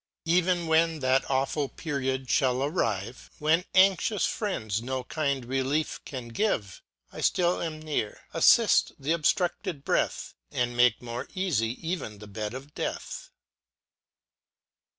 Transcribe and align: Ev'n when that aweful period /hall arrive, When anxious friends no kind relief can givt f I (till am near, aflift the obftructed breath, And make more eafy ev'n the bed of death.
Ev'n 0.27 0.65
when 0.65 0.97
that 0.97 1.23
aweful 1.25 1.69
period 1.77 2.27
/hall 2.27 2.67
arrive, 2.67 3.29
When 3.37 3.65
anxious 3.75 4.25
friends 4.25 4.81
no 4.81 5.03
kind 5.03 5.45
relief 5.45 6.03
can 6.05 6.31
givt 6.33 6.63
f 6.77 6.81
I 7.11 7.21
(till 7.21 7.61
am 7.61 7.79
near, 7.79 8.21
aflift 8.33 8.93
the 8.97 9.11
obftructed 9.11 9.83
breath, 9.83 10.33
And 10.49 10.75
make 10.75 11.03
more 11.03 11.27
eafy 11.27 11.77
ev'n 11.83 12.17
the 12.17 12.25
bed 12.25 12.55
of 12.55 12.73
death. 12.73 13.29